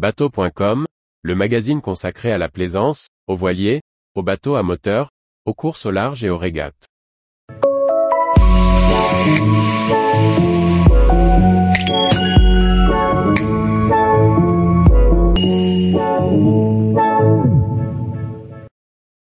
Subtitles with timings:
[0.00, 0.86] Bateau.com,
[1.20, 3.82] le magazine consacré à la plaisance, aux voiliers,
[4.14, 5.10] aux bateaux à moteur,
[5.44, 6.88] aux courses au large et aux régates.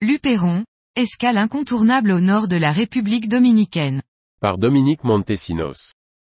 [0.00, 0.64] Luperon,
[0.96, 4.02] escale incontournable au nord de la République dominicaine.
[4.40, 5.92] Par Dominique Montesinos.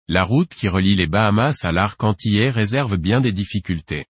[0.08, 4.06] La route qui relie les Bahamas à l'arc antillais réserve bien des difficultés.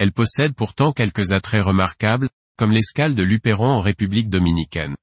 [0.00, 4.96] Elle possède pourtant quelques attraits remarquables, comme l'escale de Luperon en République dominicaine.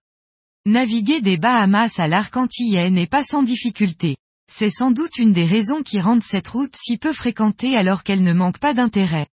[0.65, 4.17] Naviguer des Bahamas à l'arc antillais n'est pas sans difficulté.
[4.51, 8.23] C'est sans doute une des raisons qui rendent cette route si peu fréquentée alors qu'elle
[8.23, 9.27] ne manque pas d'intérêt.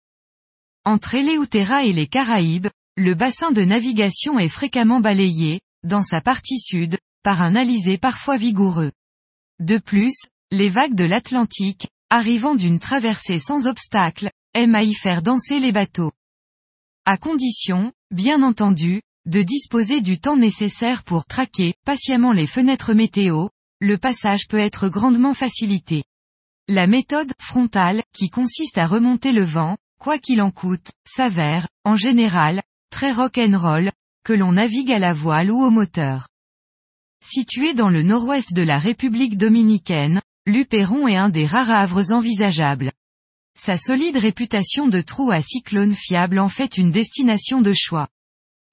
[0.83, 6.59] Entre Eleutera et les Caraïbes, le bassin de navigation est fréquemment balayé, dans sa partie
[6.59, 8.91] sud, par un alizé parfois vigoureux.
[9.61, 15.21] De plus, les vagues de l'Atlantique, arrivant d'une traversée sans obstacle, aiment à y faire
[15.21, 16.11] danser les bateaux.
[17.05, 23.47] À condition, bien entendu, de disposer du temps nécessaire pour traquer patiemment les fenêtres météo,
[23.79, 26.03] le passage peut être grandement facilité.
[26.67, 31.95] La méthode frontale, qui consiste à remonter le vent, quoi qu'il en coûte, s'avère, en
[31.95, 33.91] général, très rock'n'roll,
[34.23, 36.29] que l'on navigue à la voile ou au moteur.
[37.21, 42.91] Situé dans le nord-ouest de la République dominicaine, Luperon est un des rares havres envisageables.
[43.55, 48.07] Sa solide réputation de trou à cyclone fiable en fait une destination de choix.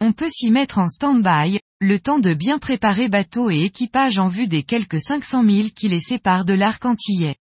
[0.00, 4.28] On peut s'y mettre en stand-by, le temps de bien préparer bateau et équipage en
[4.28, 7.36] vue des quelques 500 000 qui les séparent de l'arc antillais.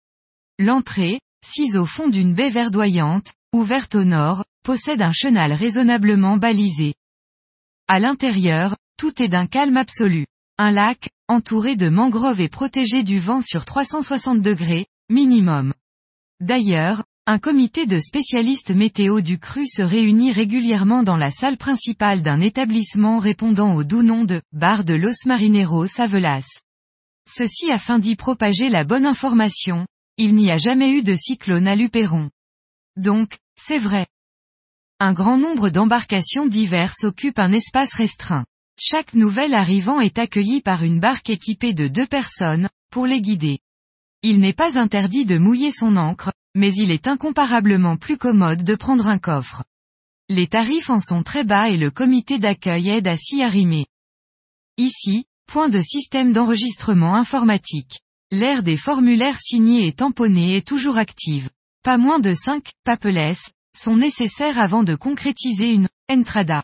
[0.59, 6.95] L'entrée, sise au fond d'une baie verdoyante, ouverte au nord, possède un chenal raisonnablement balisé.
[7.87, 10.25] À l'intérieur, tout est d'un calme absolu.
[10.57, 15.73] Un lac, entouré de mangroves et protégé du vent sur 360 degrés, minimum.
[16.39, 22.21] D'ailleurs, un comité de spécialistes météo du cru se réunit régulièrement dans la salle principale
[22.21, 26.47] d'un établissement répondant au doux nom de Bar de Los Marineros à Velas.
[27.27, 29.85] Ceci afin d'y propager la bonne information,
[30.15, 32.29] il n'y a jamais eu de cyclone à Luperon.
[32.95, 34.07] Donc, c'est vrai.
[35.01, 38.45] Un grand nombre d'embarcations diverses occupent un espace restreint.
[38.79, 43.59] Chaque nouvel arrivant est accueilli par une barque équipée de deux personnes, pour les guider.
[44.23, 48.73] Il n'est pas interdit de mouiller son encre, mais il est incomparablement plus commode de
[48.73, 49.63] prendre un coffre.
[50.27, 53.85] Les tarifs en sont très bas et le comité d'accueil aide à s'y arrimer.
[54.77, 58.01] Ici, point de système d'enregistrement informatique.
[58.31, 61.51] L'ère des formulaires signés et tamponnés est toujours active.
[61.83, 66.63] Pas moins de 5 papelets sont nécessaires avant de concrétiser une entrada.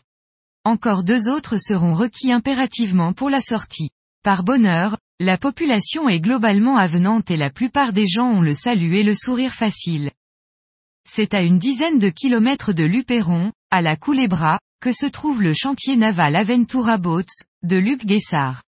[0.64, 3.90] Encore deux autres seront requis impérativement pour la sortie.
[4.24, 8.96] Par bonheur, la population est globalement avenante et la plupart des gens ont le salut
[8.96, 10.10] et le sourire facile.
[11.08, 15.54] C'est à une dizaine de kilomètres de Luperon, à la Culebra, que se trouve le
[15.54, 17.22] chantier naval Aventura Boats,
[17.62, 18.64] de Luc Guessard.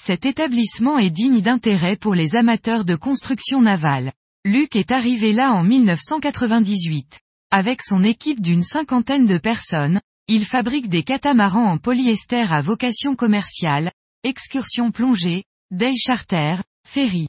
[0.00, 4.12] Cet établissement est digne d'intérêt pour les amateurs de construction navale.
[4.44, 7.20] Luc est arrivé là en 1998.
[7.50, 13.16] Avec son équipe d'une cinquantaine de personnes, il fabrique des catamarans en polyester à vocation
[13.16, 13.92] commerciale,
[14.24, 17.28] excursions plongées, day charter, ferry.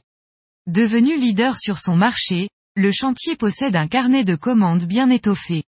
[0.66, 5.64] Devenu leader sur son marché, le chantier possède un carnet de commandes bien étoffé.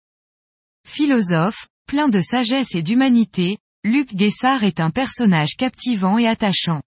[0.89, 6.83] Philosophe, plein de sagesse et d'humanité, Luc Guessard est un personnage captivant et attachant.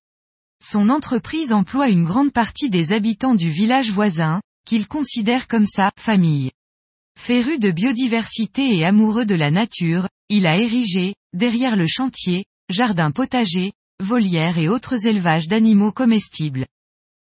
[0.63, 5.91] Son entreprise emploie une grande partie des habitants du village voisin, qu'il considère comme sa
[6.00, 6.52] famille.
[7.19, 13.12] Féru de biodiversité et amoureux de la nature, il a érigé, derrière le chantier, jardin
[13.12, 13.73] potager,
[14.03, 16.66] volières et autres élevages d'animaux comestibles.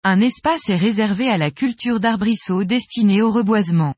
[0.05, 3.95] Un espace est réservé à la culture d'arbrisseaux destiné au reboisement.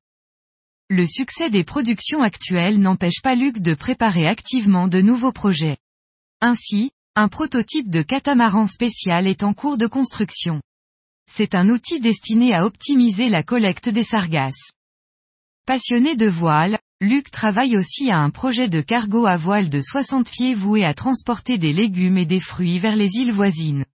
[0.88, 5.76] Le succès des productions actuelles n'empêche pas Luc de préparer activement de nouveaux projets.
[6.40, 10.60] Ainsi, un prototype de catamaran spécial est en cours de construction.
[11.30, 14.72] C'est un outil destiné à optimiser la collecte des sargasses.
[15.66, 20.30] Passionné de voile, Luc travaille aussi à un projet de cargo à voile de 60
[20.30, 23.86] pieds voué à transporter des légumes et des fruits vers les îles voisines.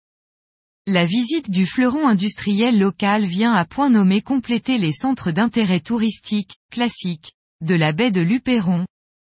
[0.89, 6.57] La visite du fleuron industriel local vient à point nommé compléter les centres d'intérêt touristique,
[6.73, 8.87] classiques, de la baie de Luperon,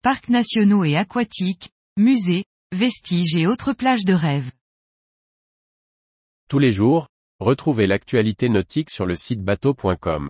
[0.03, 4.51] parcs nationaux et aquatiques, musées, vestiges et autres plages de rêve.
[6.47, 7.07] Tous les jours,
[7.39, 10.29] retrouvez l'actualité nautique sur le site bateau.com.